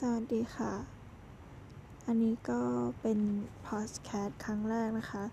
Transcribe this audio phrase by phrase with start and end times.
[0.00, 0.72] สวัสดีค่ะ
[2.06, 2.60] อันนี้ก็
[3.00, 3.18] เป็น
[3.66, 5.24] พอดแคสต์ครั้งแรกนะคะ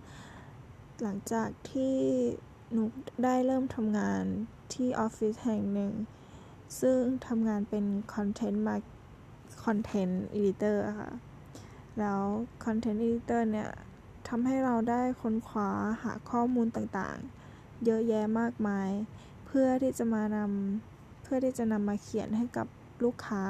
[1.02, 1.96] หลังจากที่
[2.72, 2.92] นุก
[3.24, 4.24] ได้เริ่มทำงาน
[4.74, 5.94] ที่ออฟฟิศแห่งหนึ่ง
[6.82, 7.86] ซึ่งทำงานเป็น
[8.16, 8.76] content มา
[9.66, 11.12] content editor ค่ะ
[12.00, 12.22] แล้ว
[12.66, 13.70] content editor เนี่ย
[14.28, 15.70] ทำให้เราได้ค้นคว้า
[16.04, 18.90] หาข้อมูลต่างๆ เยอะแยะมากมาย
[19.46, 22.68] เพื่อที่จะมานำเพื่อที่จะนำมาเขียนให้กับ
[23.04, 23.46] ลูกค้า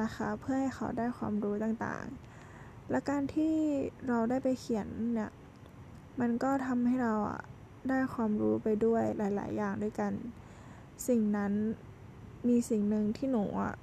[0.00, 3.54] นะคะ เพื่อให้เขาได้ความรู้ต่างๆ และการที่
[4.08, 5.30] เราได้ไปเขียนเนี่ย
[6.20, 7.40] มันก็ทำให้เราอะ
[7.88, 10.12] ได้ความรู้ไปด้วยหลาย ๆ อย่างด้วยกัน
[11.08, 11.52] สิ่งนั้น
[12.48, 13.74] มีสิ่งหนึ่งที่หนูอะ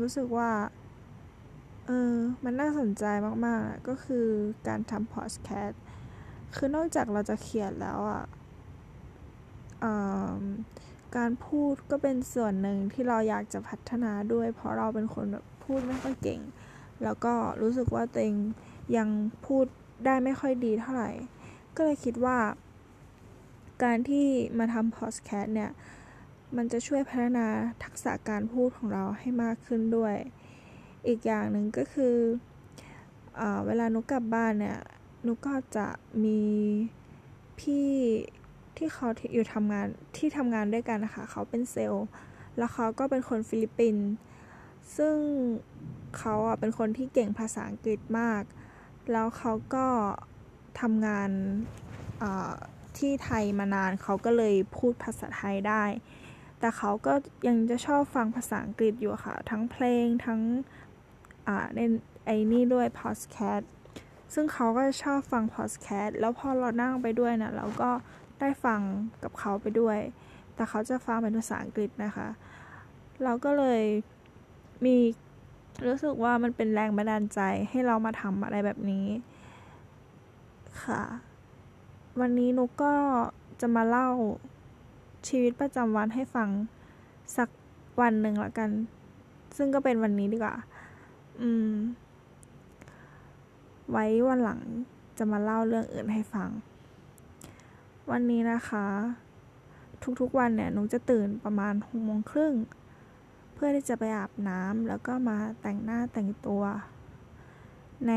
[0.00, 0.50] รู้สึกว่า
[1.86, 3.04] เออ มันน่าสนใจ
[3.46, 4.26] มากๆ ก็คือ
[4.68, 5.82] การทำพอดแคสต์
[6.56, 8.24] คือนอกจากเราจะเขียนแล้วอะ
[11.16, 16.40] การพูดก็เป็นส่วนหนึ่งที่เราอยากจะพัฒนาด้วย เพราะเราเป็นคนแบบพูดไม่ค่อยเก่ง
[17.02, 18.36] แล้วก็รู้สึกว่าตัวเอง
[18.96, 19.08] ยัง
[19.46, 19.66] พูด
[20.04, 21.10] ได้ไม่ค่อยดีเท่าไหร่
[21.76, 22.38] ก็เลยคิดว่า
[23.84, 24.26] การที่
[24.58, 25.70] มาทำพอดแคสต์เนี่ย
[26.56, 27.46] มันจะช่วยพัฒนา
[27.84, 30.14] ทักษะการพูดของเราให้มากขึ้นด้วย
[31.06, 32.16] อีกอย่างหนึ่งก็คือ
[33.36, 34.78] เอเวลานุกกลับบ้านเนี่ย
[35.26, 35.88] นุกก็จะ
[36.24, 36.40] มี
[37.60, 37.88] พี่
[38.78, 42.06] ที่เขาอยู่ทำงานที่ทำงานด้วยกันนะคะเขาเป็นเซลล์
[42.56, 44.06] แล้วเขาก็เป็นคนฟิลิปปินส์
[44.96, 45.16] ซึ่ง
[46.18, 48.42] เขาอะเป็นคนที่เก่งภาษาอังกฤษมาก
[49.12, 49.86] แล้วเขาก็
[50.80, 51.30] ทำงาน
[52.98, 55.84] ที่ไทยมานานเขาก็เลยพูดภาษาไทยได้
[56.58, 57.14] แต่เขาก็
[57.48, 60.40] ยังจะชอบฟังภาษาอังกฤษอยู่ค่ะ ทั้งเพลงทั้ง
[61.74, 61.80] ใน
[62.26, 63.72] ไอ้นี่ด้วยพอดแคสต์
[64.34, 67.90] ซึ่งเขาก็ชอบฟังพอดแคสต์แล้วพอเรานั่งไปด้วยนะเราก็
[68.40, 68.80] ได้ฟัง
[69.22, 69.98] กับเขาไปด้วย
[70.54, 72.28] แต่เขาจะฟังเป็นภาษาอังกฤษนะคะ
[73.24, 73.82] เราก็เลย
[74.84, 74.96] มี
[75.86, 79.06] รู้สึกว่ามันเป็นแรงบันดาลใจให้เรามาทำอะไรแบบนี้
[80.84, 81.02] ค่ะ
[82.20, 82.94] วันนี้นุกก็
[83.60, 84.08] จะมาเล่า
[85.28, 86.48] ชีวิตประจำวันให้ฟัง
[87.36, 87.48] สัก
[88.00, 88.70] วันหนึ่งละกัน
[89.56, 90.54] ซึ่งก็เป็นวันนี้ดีกว่า
[91.40, 91.72] อืม
[93.90, 94.60] ไว้วันหลัง
[95.18, 96.48] จะมาเล่าเรื่องอื่นให้ฟัง
[98.12, 98.86] วันนี้นะคะ
[100.20, 102.54] ทุกๆวันเนี่ยนุกจะตื่นประมาณหกโมงครึ่ง
[103.54, 106.62] เพื่อที่จะไปอาบน้ำแล้วก็มาแต่งหน้าแต่งตัว
[108.08, 108.12] ใน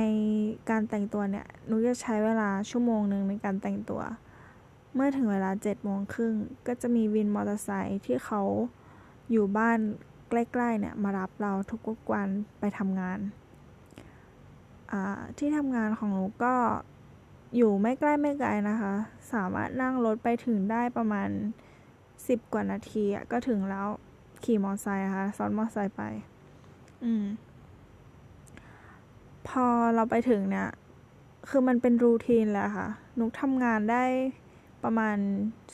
[0.69, 4.01] การแต่งตัวเนี่ยหนูจะใช้เวลาชั่วโมงหนึ่งในการแต่งตัว
[4.93, 6.33] เมื่อถึงเวลาเจ็ดโมงครึ่ง
[6.67, 8.41] ก็จะมีวินมอเตอร์ไซค์ที่เขา
[9.31, 9.79] อยู่บ้าน
[10.29, 13.19] ใกล้ๆเนี่ยมารับเราทุกวันไปทำงาน
[15.37, 16.55] ที่ทำงานของหนูก็
[17.55, 18.93] อยู่ไม่ใกล้ไม่ไกลนะคะ
[19.33, 21.29] สามารถนั่งรถไปถึงได้ประมาณ
[22.27, 23.87] สิบกว่านาทีก็ถึงแล้ว
[24.43, 26.01] ขี่มอเตอร์ไซค์ค่ะซ้อนมอเตอร์ไซค์ไป
[27.03, 27.25] อืม
[29.47, 30.69] พอเราไปถึงเนี่ย
[31.49, 32.87] คือมันเป็นรูทีนแล้วค่ะ
[33.19, 34.03] นุกทำงานได้
[34.83, 35.17] ประมาณ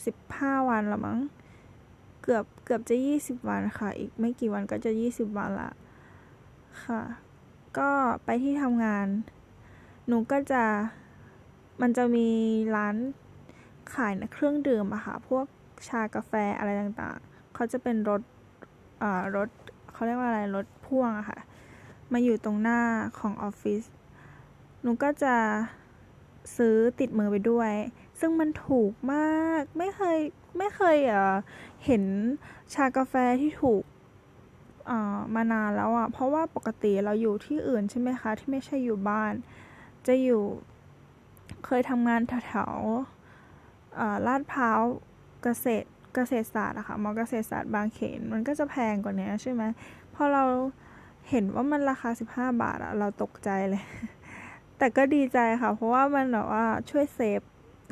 [0.05, 1.19] สิบห้าวันละมั้ง
[2.23, 5.71] เกือบเกือบจะยี่สิบวันค่ะ อีกไม่กี่วันก็จะยี่สิบวันละ
[6.85, 7.01] ค่ะ
[7.77, 7.89] ก็
[8.25, 9.07] ไปที่ทำงาน
[10.07, 10.63] หนูก็จะ
[11.81, 12.29] มันจะมี
[12.75, 12.95] ร้าน
[13.93, 15.45] ขายเครื่องดื่มอะค่ะ พวก
[15.87, 18.21] ชากาแฟอะไรต่างๆ เขาจะเป็นรถ
[19.35, 19.49] รถ
[19.93, 21.39] เขาเรียกว่าอะไร รถพ่วงอะค่ะ
[22.13, 22.79] มาอยู่ตรงหน้า
[23.19, 23.83] ของออฟฟิศ
[24.81, 25.35] หนูก็จะ
[26.57, 27.71] ซื้อติดมือไปด้วย
[28.19, 30.17] ซึ่งมันถูกมาก ไม่เคย
[30.57, 32.03] ไม่เคยเเห็น
[32.73, 33.83] ชากาแฟที่ถูก
[35.35, 39.33] มานานแล้วอะ่ะเพราะว่าปกติเราอยู่ที่อื่นใช่ไหมคะ ที่ไม่ใช่อยู่บ้าน
[40.07, 40.43] จะอยู่
[41.67, 44.81] เคยทำงานแถวๆลาดพร้าว
[45.43, 49.63] เกษตรเกษตรศาสตร์อะค่ะมอเกษตรศาสตร์บางเขนมันก็จะแพงกว่านี้ใช่ไหม
[50.15, 50.43] พอเรา
[51.29, 52.23] เห็นว่ามันราคาสิ
[52.61, 53.83] บาทอะเราตกใจเลย
[54.77, 57.41] แต่ก็ดีใจค่ะ เพราะว่ามันแบบว่าช่วยเซฟ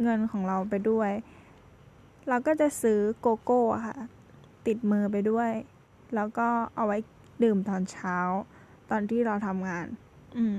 [0.03, 1.11] เงินของเราไปด้วย
[2.29, 3.97] เราก็จะซื้อโกโก้ค่ะ
[4.67, 5.51] ติดมือไปด้วย
[6.15, 6.97] แล้วก็เอาไว้
[7.43, 8.17] ดื่มตอนเช้า
[8.89, 9.85] ตอนที่เราทำงาน
[10.37, 10.57] อืม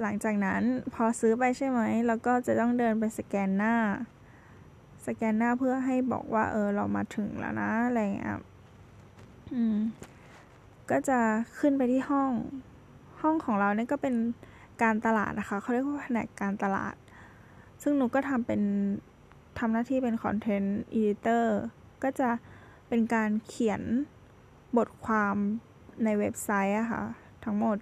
[0.00, 0.62] หลังจากนั้น
[0.94, 3.74] พอซื้อไปใช่ไหมเราก็จะต้องเดินไปสแกนหน้า
[5.06, 8.38] สแกนหน้าเพื่อให้บอกว่า เออเรามาถึงแล้วนะอะไรเงี้ย
[9.52, 9.76] อืม
[10.90, 11.18] ก็จะ
[11.58, 12.30] ขึ้นไปที่ห้อง
[13.22, 14.14] ห้องของเราเนี่ยก็เป็น
[14.82, 16.94] การตลาดนะคะเขาเรียกว่าแผนกการตลาด
[17.82, 18.62] ซึ่งหนูก็ทำเป็น
[19.58, 21.60] ทำหน้าที่เป็นคอนเทนต์อีดิเตอร์
[22.02, 22.30] ก็จะ
[22.88, 23.82] เป็นการเขียน
[24.76, 25.36] บทความ
[26.04, 27.02] ในเว็บไซต์อะค่ะ
[27.44, 27.76] ทั้งหมด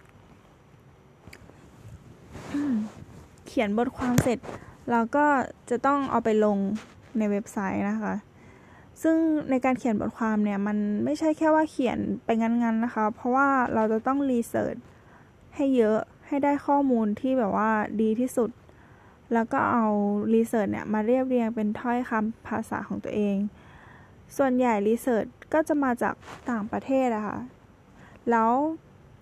[3.47, 4.39] เขียนบทความเสร็จ
[4.91, 5.27] เราก็
[5.71, 6.59] จะต้องเอาไปลง
[7.19, 8.15] ในเว็บไซต์นะคะ
[9.03, 9.17] ซึ่ง
[9.51, 14.77] ในการเขียนบทความเนี่ย มันไม่ใช่แค่ว่าเขียนไปงั้นๆนะคะ เพราะว่าเราจะต้องรีเสิร์ช
[15.57, 17.71] ให้เยอะให้ได้ข้อมูลที่แบบว่า
[18.03, 18.51] ดีที่สุด
[19.33, 19.87] แล้วก็เอา
[20.35, 23.37] รีเสิร์ชเนี่ยมาเรียบเรียงเป็นถ้อยคำภาษาของตัวเอง
[24.37, 26.15] ส่วนใหญ่รีเสิร์ชก็จะมาจาก
[26.51, 27.39] ต่างประเทศอะคะ่ะ
[28.31, 28.51] แล้ว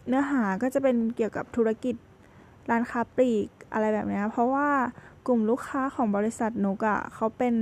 [0.09, 1.95] เนื้อหาก็จะเป็นเกี่ยวกับธุรกิจ
[2.71, 4.69] ร้านค้าปลีกอะไรแบบนี้เพราะว่า
[5.27, 7.55] กลุ่มลูกค้าของบริษัทนุกอะเขาเป็น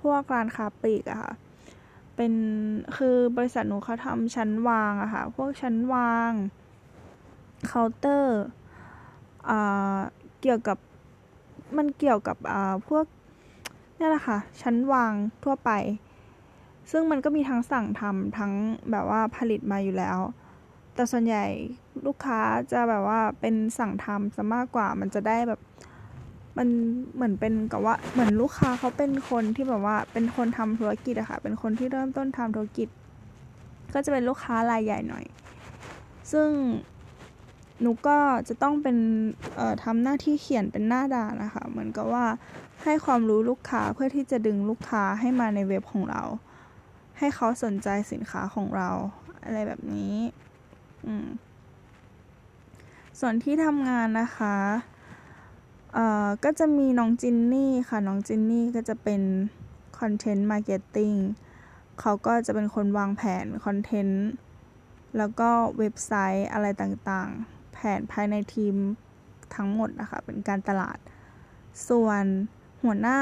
[0.00, 1.32] พวกร้านค้าปลีกอะค่ะ
[2.16, 2.32] เป็น
[2.96, 6.30] คือบริษัทหนูเขาทำชั้นวางอะค่ะพวกชั้นวาง
[7.66, 8.40] เคาน์เตอร์
[10.40, 10.78] เกี่ยวกับ
[11.76, 12.36] มันเกี่ยวกับ
[12.88, 13.04] พวก
[13.98, 15.12] นี่แหละค่ะ ชั้นวาง
[15.44, 15.70] ทั่วไป
[16.90, 18.52] ซึ่งมันก็มีทั้งสั่งทำทั้ง
[18.90, 20.18] แบบว่าผลิตมาอยู่แล้ว
[20.98, 21.46] แต่ส่วนใหญ่
[22.06, 22.40] ลูกค้า
[22.72, 25.60] จะแบบว่าเป็นสั่งทำซะมากกว่ามันจะได้แบบ
[26.58, 26.68] มัน
[27.14, 32.88] เหมือนเป็นกับว่าเหมือนลูกค้าเขาเป็นคนที่แบบว่าเป็นคนทำธุรกิจอะค่ะเป็นคนที่เริ่มต้นทำธุรกิจ
[33.94, 35.24] ก็จะเป็นลูกค้ารายใหญ่หน่อย
[36.32, 36.48] ซึ่ง
[37.80, 38.18] หนูก็
[38.48, 38.96] จะต้องเป็น
[39.84, 42.26] ทำหน้าที่เขียนเป็นหน้าด่านนะคะ เหมือนกับว่า
[42.84, 46.22] ให้ความรู้ลูกค้าเพื่อที่จะดึงลูกค้าให้มาในเว็บของเรา
[47.18, 48.90] ให้เขาสนใจสินค้าของเรา
[49.44, 50.14] อะไรแบบนี้
[53.20, 54.56] ส่วนที่ทำงานนะคะ
[55.94, 59.22] เอ่อก็จะมีน้องจินนี่ค่ะ น้องจินนี่ก็จะเป็น
[59.98, 61.12] content marketing
[62.00, 64.26] เขาก็จะเป็นคนวางแผน content
[65.16, 68.74] แล้วก็เว็บไซต์อะไรต่างๆ แผนภายในทีม
[69.54, 70.98] ทั้งหมดนะคะ เป็นการตลาด
[71.88, 72.24] ส่วน
[72.82, 73.20] หัวหน้า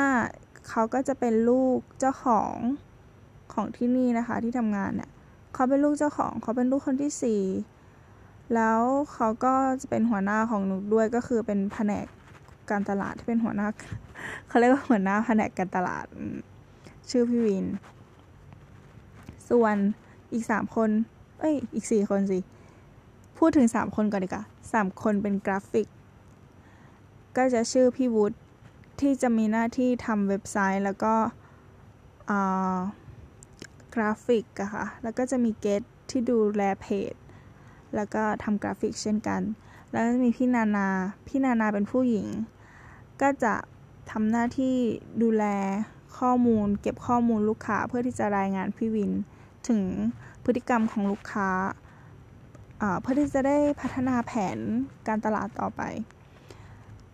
[0.68, 2.54] เขาก็จะเป็นลูกเจ้าของ
[3.52, 5.10] ของที่นี่นะคะที่ทำงานเนี่ย
[5.58, 7.42] เขาเป็นลูกเจ้าของ เขาเป็นลูกคนที่สี่
[8.54, 8.80] แล้ว
[9.12, 12.06] เขาก็จะเป็นหัวหน้าของหนูด้วยก็คือเป็นแผนก
[12.70, 13.68] การตลาดที่เป็นหัวหน้า
[14.48, 16.06] เขาเรียกว่าหัวหน้าแผนกการตลาด
[17.10, 17.66] ชื่อพี่วิน
[19.50, 19.76] ส่วน
[20.32, 20.90] อีกสามคน
[21.38, 22.38] เอ้ย อีกสี่คนสิ
[23.38, 25.88] พูดถึงสามคนก่อนดีกว่าสามคนเป็นกราฟิก
[27.36, 28.36] ก็จะชื่อพี่วุฒิ
[29.00, 31.14] ที่จะมีหน้าที่ทำเว็บไซต์แล้วก็
[32.30, 32.78] อ่า
[33.96, 37.14] กราฟิกอะค่ะ แล้วก็จะมีเกตที่ดูแลเพจ
[37.94, 39.42] แล้วก็ทำกราฟิกเช่นกัน
[39.90, 40.88] แล้วมีพี่นานา
[41.26, 42.28] พี่นานาเป็นผู้หญิง
[43.20, 43.54] ก็จะ
[44.10, 44.76] ทำหน้าที่
[45.22, 45.44] ดูแล
[46.18, 49.12] ข้อมูล เก็บข้อมูลลูกค้าเพื่อที่จะรายงานพี่วิน
[49.68, 49.82] ถึง
[50.44, 51.50] พฤติกรรมของลูกค้า
[53.00, 54.58] เพื่อที่จะได้พัฒนาแผน
[55.06, 55.82] การตลาดต่อไป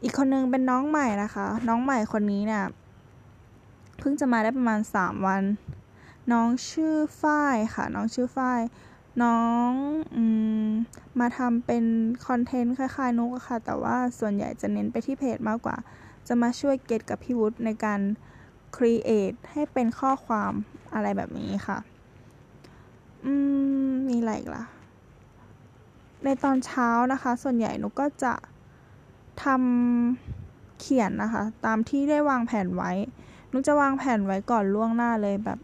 [0.02, 2.64] อีกคนนึงเป็นน้องใหม่นะคะ น้องใหม่คนนี้เนี่ย
[3.98, 5.42] เพิ่งจะมาได้ประมาณ 3 วัน
[6.30, 8.60] น้องชื่อฝ้ายค่ะ น้องชื่อฝ้าย
[9.22, 9.72] น้อง
[10.14, 10.16] อ
[10.66, 10.68] ม
[11.20, 11.84] มาทำเป็น
[12.26, 15.76] คอนเทนต์คล้ายๆนุกค่ะ แต่ว่าส่วนใหญ่จะเน้นไปที่เพจมากกว่า
[16.28, 18.00] จะมาช่วยเกตกับพี่วุฒิในการ
[18.76, 20.52] ครีเอทให้เป็นข้อความ
[20.94, 21.78] อะไรแบบนี้ค่ะ
[23.24, 23.32] อื
[23.86, 24.64] ม มีอะไรอีกล่ะ
[26.24, 28.34] ในตอนเช้านะคะ ส่วนใหญ่นุกก็จะ
[29.44, 32.92] ทำเขียนนะคะ ตามที่ได้วางแผนไว้
[33.52, 35.58] นุกจะวางแผนไว้ก่อนล่วงหน้าเลยแบบ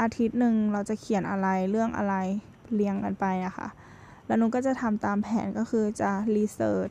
[0.00, 2.14] อาทิตย์หนึ่งเราจะเขียนอะไรเรื่องอะไร
[2.74, 3.68] เรียงกันไปอะคะ่ะ
[4.26, 6.90] แล้วนุก็จะทำตามแผนก็คือจะรีเสิร์ช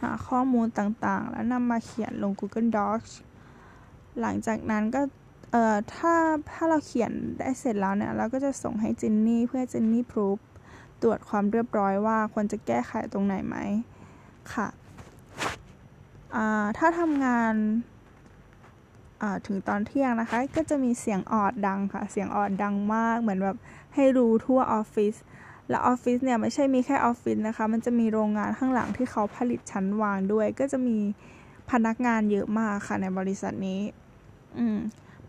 [0.00, 3.12] หาข้อมูลต่างๆ แล้วนำมาเขียนลง Google Docs
[4.20, 5.02] หลังจากนั้นก็
[5.50, 6.14] เอ่อถ้า
[6.52, 10.38] ถ้าเราเขียนได้เสร็จแล้วเนี่ยเราก็จะส่งให้จินนี่เพื่อจินนี่พรูฟ
[11.02, 13.56] ตรวจความเรียบร้อยว่าควรจะแก้ไขตรงไหนไหม
[14.52, 14.68] ค่ะ
[16.78, 17.54] ถ้าทำงาน
[19.46, 23.56] ถึงตอนเที่ยงนะคะ ก็จะมีเสียงออดดังค่ะ เสียงออดดังมาก เหมือนแบบ
[23.94, 25.14] ให้รู้ทั่วออฟฟิศ
[25.68, 30.98] และออฟฟิศเนี่ยไม่ใช่มีแค่ออฟฟิศนะคะ มันจะมีโรงงานข้างหลังที่เขาผลิตชั้นวางด้วย ก็จะมี
[31.70, 33.80] พนักงานเยอะมากค่ะในบริษัทนี้
[34.58, 34.78] อืม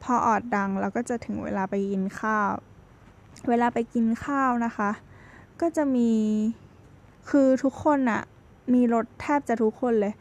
[0.03, 2.51] พอออดดังเราก็จะถึงเวลาไปกินข้าว
[3.49, 4.89] เวลาไปกินข้าวนะคะ
[5.61, 6.11] ก็จะมี
[7.29, 8.21] คือทุกคนอะ
[8.73, 10.13] มีรถแทบจะทุกคนเลย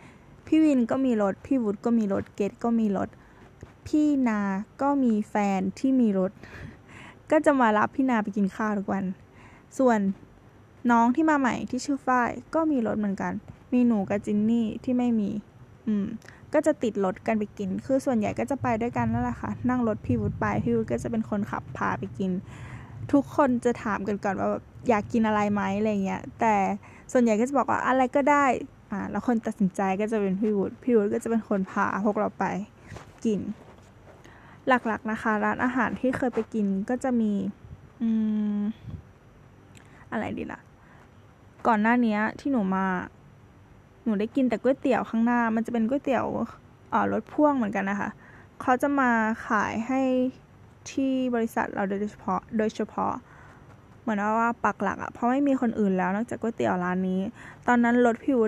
[0.47, 3.09] พี่วินก็มีรถ พี่วุฒิก็มีรถ เกตก็มีรถ
[3.87, 4.41] พี่นา
[4.83, 6.33] ก็มีแฟนที่มีรถ
[7.31, 9.05] ก็จะมารับพี่นาไปกินข้าวทุกวัน
[9.79, 9.99] ส่วน
[10.91, 13.33] น้องที่มาใหม่ที่ชื่อฝ้ายก็มีรถเหมือนกัน
[13.73, 15.31] มีหนูกับจินนี่ที่ไม่มี
[15.87, 16.07] อืม
[16.53, 22.31] ก็จะติดรถกันไปกิน คือส่วนใหญ่ก็จะไปด้วยกันนั่นแหละค่ะ นั่งรถพี่วุฒิไป พี่วุฒิก็จะเป็นคนขับพาไปกิน
[23.13, 24.51] ทุกคนจะถามกันก่อนว่า
[24.89, 26.55] อยากกินอะไรไหมอะไรเงี้ย แต่
[27.13, 28.45] ส่วนใหญ่ก็จะบอกว่าอะไรก็ได้
[28.91, 32.45] อ่า แล้วคนตัดสินใจก็จะเป็นพี่วุฒิ พี่วุฒิก็จะเป็นคนพาพวกเราไป
[33.25, 33.41] กิน
[34.69, 37.33] หลักๆนะคะ ร้านอาหารที่เคยไปกินก็จะมี
[38.03, 38.09] อื
[38.59, 38.61] ม
[40.13, 40.61] อะไรดีล่ะ
[41.67, 42.87] ก่อนหน้านี้ที่หนูมา
[44.05, 46.27] หนูได้กินแต่ก๋วยเตี๋ยวข้างหน้า มันจะเป็นก๋วยเตี๋ยว
[46.93, 48.11] อ่อรถพ่วงเหมือนกันนะคะ
[48.63, 49.11] เขาจะมา
[49.47, 50.01] ขายให้
[50.91, 53.13] ที่บริษัทเราโดยเฉพาะ โดยเฉพาะ
[54.01, 57.21] เหมือนว่าปักหลักอะเพราะไม่มีคนอื่นแล้วนอกจากก๋วยเตี๋ยวร้านนี้
[57.67, 58.41] ตอนนั้นรถพิว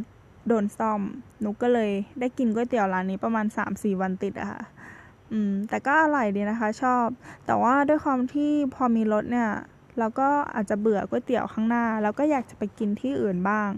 [0.49, 1.01] โดนซ่อม
[1.41, 1.91] หนูก็เลย
[2.21, 4.61] ได้กินก๋วยเตี๋ยวร้านนี้ประมาณ3-4วันติดอะค่ะ
[5.35, 7.07] อืม แต่ก็อร่อยดีนะคะชอบ
[7.47, 9.51] แต่ว่าด้วยความที่พอมีรถเนี่ย
[9.99, 13.71] เราก็อาจจะเบื่อก๋วยเตี๋ยวข้างหน้า แล้วก็อยากจะไปกินที่อื่นบ้าง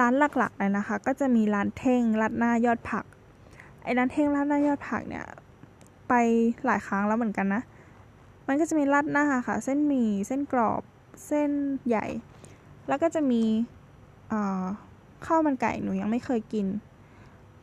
[0.00, 3.04] ร้านหลักๆเลยนะคะ ก็จะมีร้านเท่งรัดหน้ายอดผัก
[3.82, 5.24] ไอ้ร้านเท่งรัดหน้ายอดผักเนี่ย
[6.08, 6.14] ไป
[6.64, 7.62] หลายครั้งแล้วเหมือนกันนะ
[8.48, 10.82] มันก็จะมีรัดหน้าค่ะ เส้นหมี่ เส้นกรอบ
[11.26, 11.50] เส้น
[11.86, 12.06] ใหญ่
[12.88, 13.42] แล้วก็จะมี
[15.26, 16.66] ข้าวมันไก่หนูยังไม่เคยกิน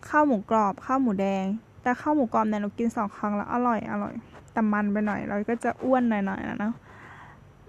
[0.09, 1.45] ข้าวหมูกรอบ ข้าวหมูแดง
[1.87, 4.13] แต่ข้าวหมูกรอบเนี่ยหนูกินสองครั้งแล้ว อร่อยอร่อย
[4.53, 6.73] แต่มันไปหน่อยเราก็จะอ้วนหน่อยๆนะเนาะ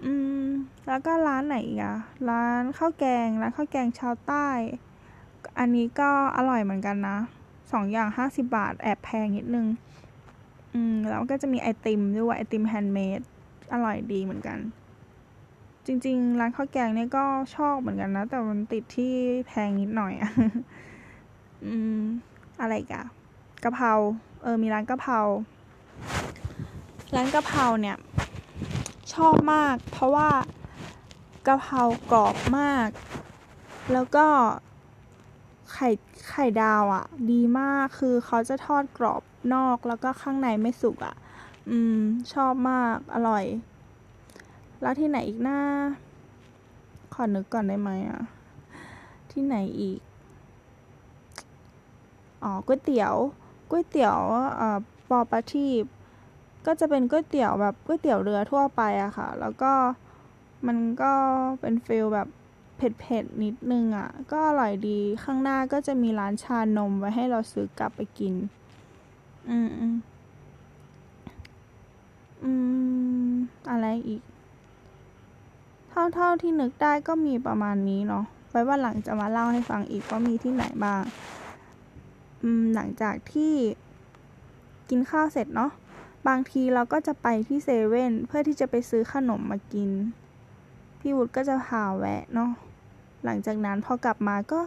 [0.05, 0.45] อืม
[0.87, 1.97] แล้วก็ร้านไหนอีกอะ
[2.29, 4.47] ร้านข้าวแกงร้านข้าวแกงชาวใต้
[5.59, 7.17] อันนี้ก็อร่อยเหมือนกันนะ
[7.71, 9.67] สองอย่างห้าสิบาทแอบแพงนิดนึง
[10.73, 13.21] อืมแล้วก็จะมีไอติมด้วยไอติม handmade
[13.73, 14.57] อร่อยดีเหมือนกัน
[15.85, 19.13] จริง ๆ ร้านข้าวแกงเนี่ยก็ชอบเหมือนกันนะ แต่มันติดที่
[19.47, 20.31] แพงนิดหน่อยอะ
[21.65, 22.01] อืม
[22.61, 23.03] อะไรกะ
[23.63, 23.91] กะเพรา
[24.43, 25.19] เออมีร้านกะเพรา
[27.15, 27.97] ร้านกะเพราเนี่ย
[29.13, 30.29] ชอบมาก เพราะว่า
[31.47, 32.89] กะเพรากรอบมาก
[33.93, 34.27] แล้วก็
[35.73, 35.89] ไข่
[36.29, 39.21] ไข่ดาวอะ่ะ ดีมากคือเขาจะทอดกรอบ
[39.53, 41.15] นอกแล้วก็ข้างในไม่สุกอะ่ะ
[41.69, 41.99] อืม
[42.33, 43.45] ชอบมากอร่อย
[44.81, 45.59] แล้วที่ไหนอีกหน้า
[47.13, 48.21] ขอนึกก่อนได้ไหมอะ่ะ
[49.31, 49.99] ที่ไหนอีก
[52.43, 53.15] อ๋อก๋วยเตี๋ยว
[53.69, 54.17] ก๋วยเตี๋ยว
[54.59, 55.83] อ่าปอประทีป
[56.65, 59.73] ก็จะเป็นก๋วยเตี๋ยวแบบก๋วยเตี๋ยวเรือทั่วไปอะค่ะ แล้วก็
[60.67, 61.13] มันก็
[61.61, 62.27] เป็นฟิลแบบ
[62.77, 68.33] เผ็ดๆนิดนึงอะก็อร่อยดีข้างหน้าก็จะมีร้านชานมไว้ให้เราซื้อกลับไปกิน
[69.49, 72.51] อืมอื
[73.29, 73.31] ม
[73.69, 74.21] อะไรอีก
[75.89, 81.01] เท่าเท่าที่นึกได้ก็มีประมาณนี้เนาะไว้ว่าหลังจะมาเล่าให้ฟังอีกว่ามีที่ไหนบ้าง
[82.75, 83.53] หลังจากที่
[84.89, 85.71] กินข้าวเสร็จเนาะ
[86.27, 89.89] บางทีเราก็จะไปที่เซเว่นเพื่อที่จะไปซื้อขนมมากิน
[90.99, 92.51] พี่วุฒิก็จะพาแวะเนาะ
[93.25, 94.59] หลังจากนั้นพอกลับมาก็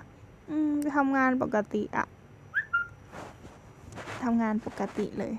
[0.97, 2.07] ทำงานปกติอะ
[4.23, 5.35] ทำงานปกติเลย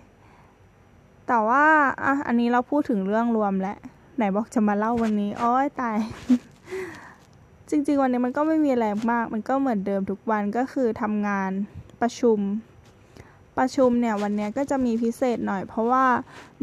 [1.27, 1.65] แต่ว่า
[2.03, 3.77] อะอันนี้เราพูดถึงเรื่องรวมแล้ว
[4.17, 5.97] ไหนบอกจะมาเล่าวันนี้อ้อยตาย
[7.69, 11.51] จริงๆ วันนี้มันก็ไม่มีอะไรมาก มันก็เหมือนเดิมทุกวันก็คือทำงาน
[12.03, 12.39] ประชุม
[13.57, 16.05] ประชุมเนี่ยวันนี้ก็จะมีพิเศษหน่อย เพราะว่า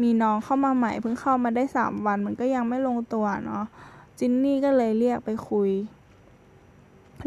[0.01, 3.63] มีน้องเข้ามาใหม่เพิ่งเข้ามาได้สามวันมันก็ยังไม่ลงตัวเนาะ
[4.19, 5.69] จินนี่ก็เลยเรียกไปคุย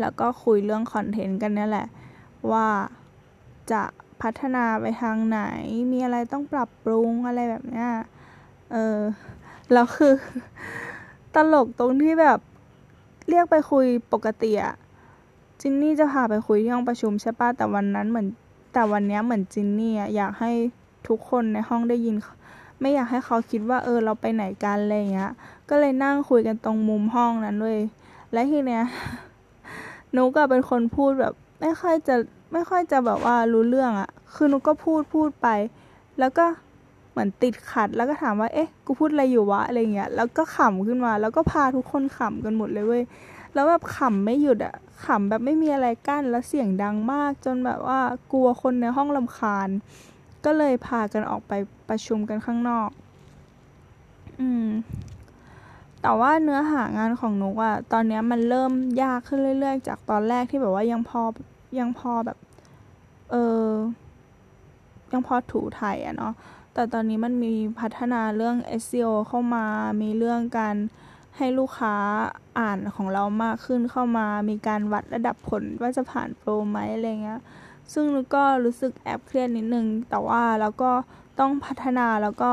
[0.00, 1.87] แล้วก็คุยเรื่องคอนเทนต์กันนี่แหละ
[2.52, 2.68] ว่า
[3.73, 3.83] จะ
[4.23, 5.40] พัฒนาไปทางไหน
[5.92, 7.90] มีอะไรต้องปรับปรุงอะไรแบบเนี้ย
[8.73, 8.99] เออ
[9.73, 10.14] แล้วคือ
[11.35, 12.38] ตลกตรงที่แบบ
[13.28, 14.75] เรียกไปคุยปกติอะ
[15.61, 18.28] จินนี่จะพาไปคุยที่ห้องประชุมใช่ปะแต่วันนั้นเหมือน
[18.73, 20.52] แต่วันนี้เหมือนจินนี่อยากให้
[21.08, 22.16] ทุกคนในห้องได้ยิน
[22.80, 25.30] ไม่อยากให้เขาคิดว่าเออเราไปไหนกันอะไรเงี้ย
[25.68, 27.80] ก็เลยนั่งคุยกันตรงมุมห้องนั้นเลย
[28.32, 28.82] และทีเนี้ย
[30.16, 32.14] นุก็เป็นคนพูดแบบ ไม่ค่อยจะ
[32.52, 35.49] ไม่ค่อยจะแบบว่ารู้เรื่องอะคือนุก็พูดพูดไป
[36.18, 36.46] แล้วก็
[37.11, 43.02] เหมือนติดขัด แล้วก็ถามว่า เอ๊ะ กูพูดอะไรอยู่วะอะไรเงี้ย แล้วก็ขำขึ้นมา แล้วก็พาทุกคนขำกันหมดเลยเว้ย
[43.54, 48.00] แล้วแบบขำไม่หยุดอะ ขำแบบไม่มีอะไรกั้นแล้วเสียงดังมาก จนแบบว่า
[48.32, 49.68] กลัวคนในห้องลำคาญ
[50.44, 51.52] ก็เลยพากันออกไป
[51.88, 52.90] ประชุมกันข้างนอก
[54.40, 54.68] อืม
[56.02, 58.72] แต่ว่าเนื้อหางานของนุกอะตอนนี้มันเริ่ม
[59.02, 61.22] ยากขึ้นเรื่อย ๆ จากตอนแรกที่แบบว่ายังพอ
[61.78, 62.38] ยังพอแบบ
[63.30, 63.34] เอ
[63.66, 63.68] อ
[65.12, 66.32] ยังพอถูไทยอะเนาะ
[66.74, 69.64] แต่ตอนนี้มันมีพัฒนาเรื่อง SEO เข้ามา
[70.02, 70.76] มีเรื่องการ
[71.37, 71.97] ให้ลูกค้า
[72.59, 77.41] อ่านของเรามากขึ้นเข้ามา มีการวัดระดับผลว่าจะผ่านโปรไหมอะไรเงี้ย
[77.93, 80.93] ซึ่งก็รู้สึกแอบเครียดนิดนึง แต่ว่าเราก็
[81.41, 82.53] ต้องพัฒนาแล้วก็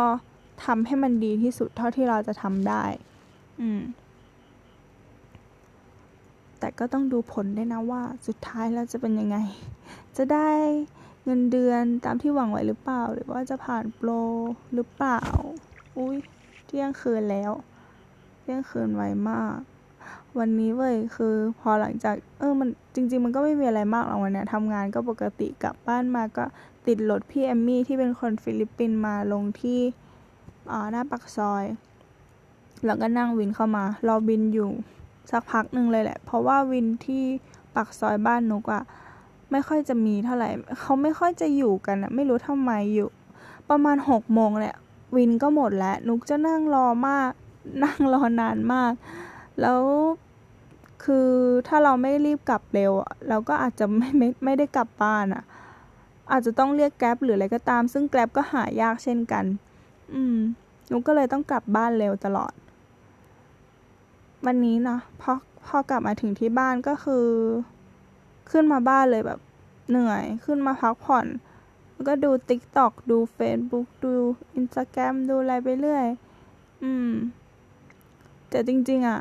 [0.66, 2.84] ทำให้มันดีที่สุดเท่าที่เราจะทำได้
[3.62, 3.82] อืม
[6.60, 9.38] แต่ก็ต้องดูผลได้นะว่า สุดท้ายแล้วจะเป็นยังไง
[10.18, 10.50] จะได้
[11.26, 14.10] เงินเดือนตามที่หวังไว้หรือเปล่า หรือว่าจะผ่านโปร
[14.74, 15.22] หรือเปล่า
[15.98, 16.18] อุ้ย
[16.66, 17.52] เที่ยงคืนแล้ว
[18.41, 19.57] เที่ยงคืนไวมาก
[20.39, 26.45] วันนี้เว้ยคือพอหลังจาก เออมันจริง ๆ มันก็ไม่มีอะไรมากหรอกวันนี้ทำงานก็ปกติกลับบ้านมาก็
[26.88, 29.79] ติดรถพี่เอมมี่ที่เป็นคนฟิลิปปินส์มาลงที่
[30.71, 31.63] อ่าหน้าปักซอย
[32.86, 34.69] แล้วก็นั่งวินเข้ามารอบินอยู่
[35.31, 37.24] สักพักหนึ่งเลยแหละ เพราะว่าวินที่
[37.75, 38.83] ปักซอยบ้านนุกอะ
[39.51, 43.10] ไม่ค่อยจะมีเท่าไหร่เขาไม่ค่อยจะอยู่กันอะไม่รู้ทำไมอยู่
[43.67, 44.75] ปประมาณหกโมงเนี่ย
[45.15, 47.31] วินก็หมดแล้วนุกจะนั่งรอมาก
[47.84, 48.94] นั่งรอนานมาก
[49.62, 49.82] แล้ว
[51.03, 51.30] คือ
[51.68, 52.91] ถ้าเราไม่รีบกลับเร็ว
[53.30, 55.44] เราก็อาจจะไม่ไม่ไม่ได้กลับบ้านอะ่ะ
[56.32, 59.46] อาจจะต้องเรียกแกร็บหรืออะไรก็ตาม ซึ่งแกร็บก็หายากเช่นกัน
[60.13, 60.38] อืม
[60.88, 62.53] หนุกก็เลยต้องกลับบ้านเร็วตลอด
[64.46, 65.34] วันนี้เนาะพอ
[65.65, 67.27] พอกลับมาถึงที่บ้านก็คือ
[68.51, 69.39] ขึ้นมาบ้านเลยแบบ
[69.89, 71.25] เหนื่อยขึ้นมาพักผ่อน
[71.91, 74.13] แล้วก็ดู TikTok ดู Facebook ดู
[74.60, 76.06] Instagram ดูอะไรไปเรื่อย
[76.84, 77.12] อืม
[78.51, 79.20] แต่จริงๆอะ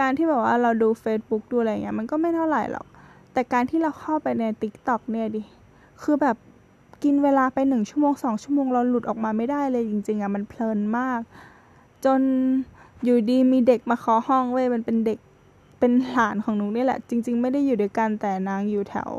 [0.00, 2.86] การที่แบบว่าเราดู Facebook ดูอะไรเงี้ยมันก็ไม่เท่าไหร่หรอก
[3.32, 5.42] แต่การที่เราเข้าไปใน TikTok เนี่ยดิ
[6.02, 6.36] คือแบบ
[7.02, 11.20] กินเวลาไปหนึ่งชั่วโมงสองชั่วโมงเราหลุดออกมาไม่ได้เลยจริงๆอะมันเพลินมาก
[12.04, 12.20] จน
[13.04, 15.18] อยู่ดีมีเด็กมาขอห้องเว้ยมันเป็นเด็ก
[15.78, 19.12] เป็นหลานของหนูนี่แหละ จริง ๆ ไม่ได้อยู่ด้วยกันแต่นางอยู่แถว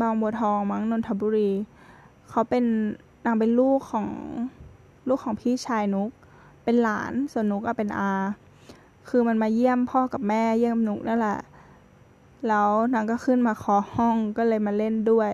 [0.00, 1.50] บางบัวทองมั้งนนทบุรี
[2.28, 2.64] เขาเป็น
[3.24, 4.06] นางเป็นลูกของ
[5.08, 6.10] ลูกของพี่ชายนุก
[6.66, 8.10] เป็นหลานส่วนนุกอะเป็นอา
[9.08, 11.38] คือมันมาเยี่ยมพ่อกับแม่เยี่ยมนุกนั่นแหละ
[12.48, 15.30] แล้วนางก็ขึ้นมาขอห้องก็เลยมาเล่นด้วย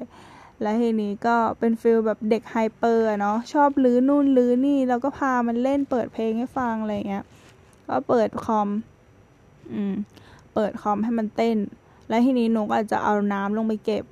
[0.63, 7.25] แล้วทีนี้ก็เป็น feel แบบเด็ก hyper เนาะชอบรื้อนู่นรื้อนี่แล้วก็พามันเล่นเปิดเพลงให้ฟังอะไรเงี้ย
[7.89, 8.69] ก็เปิดคอม
[9.73, 9.95] อืม
[10.55, 11.59] เปิดคอมให้มันเต้น
[12.09, 14.05] แล้วทีนี้หนูก็อาจจะเอาน้ำลงไปเก็บ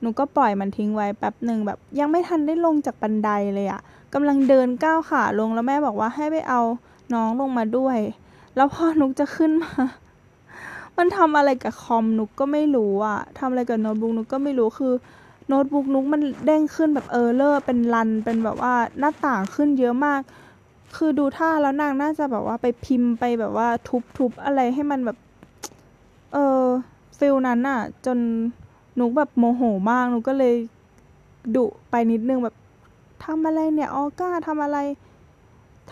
[0.00, 3.82] หนูก็ปล่อยมันทิ้งไว้แป๊บหนึ่งแบบยังไม่ทันได้ลงจากบันไดเลยอะ
[4.14, 6.60] กำลังเดินก้าวขาลงแล้วแม่บอกว่าให้ไปเอา
[7.14, 7.98] น้องลงมาด้วย
[8.56, 9.72] แล้วพอนุกจะขึ้นมา
[10.98, 14.92] มันทำอะไรกับคอมนุกก็ไม่รู้อะทำอะไรกับโน้ตบุ๊กนุกก็ไม่รู้คือ
[15.48, 20.20] โน้ตบุ๊กนุกมันเด้งขึ้นแบบ error เป็น run เป็นแบบว่าหน้าต่างขึ้นเยอะมาก
[20.96, 23.68] คือดูท่าแล้วนางน่าจะแบบว่าไปพิมพ์ไปแบบว่า
[24.16, 25.18] ทุบๆอะไรให้มันแบบ
[26.32, 26.62] เออ
[27.18, 28.18] feel นั้นอะจน
[28.96, 30.54] หนูแบบโมโหมากหนูก็เลย
[31.56, 32.56] ดุไปนิดนึงแบบ
[33.24, 34.78] ทำอะไรเนี่ยออก้าทำอะไร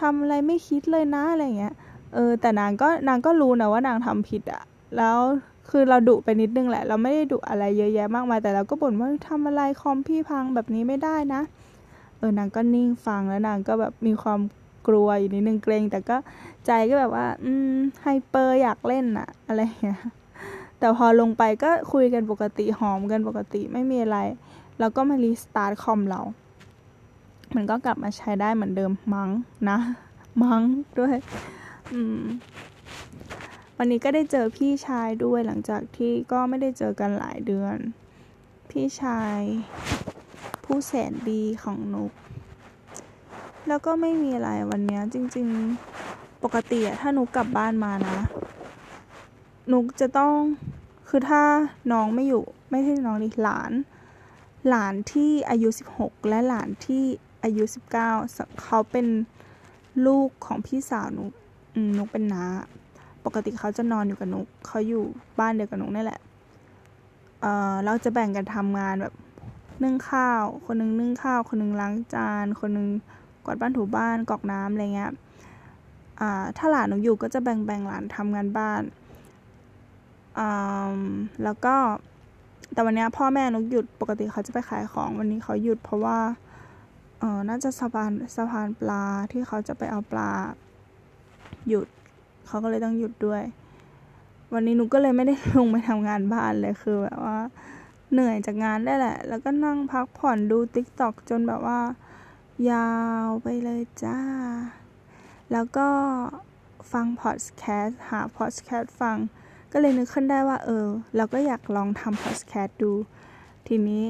[0.01, 1.75] ทำอะไรไม่คิดเลยนะอะไรเงี้ย
[2.15, 4.63] เออแต่นางก็นางก็รู้นะว่านางทำผิดอะ
[4.97, 5.19] แล้ว
[5.71, 11.43] คือเราดุไปนิดนึงแหละ เราไม่ได้ดุอะไรเยอะแยะมากมายแต่เราก็บ่นว่าทำอะไรคอมพี่พังแบบนี้ไม่ได้นะ
[12.19, 14.41] เออนางก็นิ่งฟังแล้วนางก็แบบมีความ
[14.89, 16.17] กลัวอยู่นิดนึงเกรงแต่ก็
[16.67, 20.01] ใจก็แบบว่า อืมไฮเปอร์อยากเล่นอะอะไรเงี้ย
[20.79, 24.19] แต่พอลงไปก็คุยกันปกติหอมกันปกติไม่มีอะไร
[24.79, 26.21] แล้วก็มารีสตาร์ทคอมเรา
[27.55, 29.31] มันก็กลับมาใช้ได้เหมือนเดิมมั้ง
[29.71, 29.79] นะ
[30.43, 30.63] มั้ง
[30.99, 31.15] ด้วย
[31.93, 32.23] อืม
[33.77, 37.77] วันนี้ก็ได้เจอพี่ชายด้วยหลังจากที่ก็ไม่ได้เจอกันหลายเดือน
[38.71, 39.41] พี่ชาย
[40.65, 42.13] ผู้แสนดีของนุก
[43.69, 45.47] แล้วก็ไม่มีอะไรวันนี้จริง
[45.97, 48.19] ๆ ปกติอะถ้านุกกลับบ้านมานะ
[49.73, 50.35] นุกจะต้อง
[51.09, 51.43] คือถ้า
[51.93, 53.73] น้องไม่อยู่ ไม่ใช่น้องดิหลาน
[54.69, 57.05] หลานที่อายุสิบหกและหลานที่
[57.45, 58.11] อายุสิบเก้า
[58.63, 59.07] เขาเป็น
[60.07, 61.33] ลูกของพี่สาวนุก
[61.99, 62.45] นุกเป็นน้า
[63.25, 65.05] ปกติเขาจะนอนอยู่กับนุก เขาอยู่
[65.39, 66.21] บ้านเดียวกับนุกนี่แหละ
[67.41, 69.15] เออเราจะแบ่งกันทำงานแบบ
[69.85, 72.89] นึ่งข้าว คนนึงนึ่งข้าว คนนึงล้างจาน คนนึง
[73.45, 75.13] กวาดบ้านถูบ้านกอกน้ำอะไรเงี้ย
[76.21, 78.83] อ่า ถ้าหลานหนูอยู่ก็จะแบ่งแบ่งหลานทำงานบ้าน
[81.45, 81.75] แล้วก็
[82.73, 86.19] แต่วันนี้พ่อแม่นุกหยุด ปกติเขาจะไปขายของ วันนี้เขาหยุดเพราะว่า
[87.21, 89.03] เออน่าจะสะพานสะพานปลา
[89.33, 90.31] ที่เขาจะไปเอาปลา
[91.69, 91.87] หยุด
[92.47, 93.43] เขาก็เลยต้องหยุดด้วย
[94.53, 97.39] วันนี้หนุกก็เลยไม่ได้ลงไปทำงานบ้านเลยคือแบบว่า
[98.13, 101.81] เหนื่อยจากงานได้แหละ แล้วก็นั่งพักผ่อนดูติ๊กต็อกจนแบบว่า
[102.71, 102.91] ยา
[103.25, 104.19] วไปเลยจ้า
[105.53, 105.89] แล้วก็
[106.93, 109.17] ฟังพอดแคสต์หาพอดแคสต์ฟัง
[109.73, 112.93] ก็เลยนึกขึ้นได้ว่า เออ เราก็อยากลองทำพอดแคสต์ดู
[113.67, 114.05] ทีนี้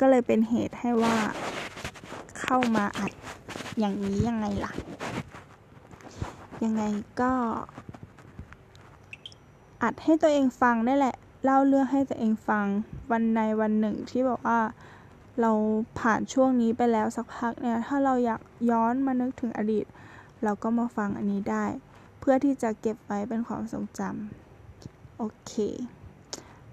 [0.00, 1.16] ก็เลยเป็นเหตุให้ว่า
[2.40, 3.12] เข้ามาอัด
[3.78, 4.72] อย่างนี้ยังไงล่ะ
[6.64, 6.82] ยังไง
[7.20, 7.32] ก็
[9.82, 12.66] อัดให้ตัวเองฟังได้แหละ เล่าเรื่องให้ตัวเองฟัง
[13.10, 14.60] วันในวันหนึ่งที่บอกว่า
[15.40, 15.52] เรา
[15.98, 19.84] ผ่านช่วงนี้ไปแล้วสักพักเนี่ยถ้าเราอยากย้อนมานึกถึงอดีต
[20.44, 21.64] เราก็มาฟังอันนี้ได้
[22.20, 25.52] เพื่อที่จะเก็บไว้เป็นความทรงจำโอเค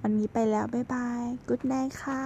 [0.01, 2.21] วันนี้ไปแล้ว บ๊ายบาย กุ๊ดไนท์ค่ะ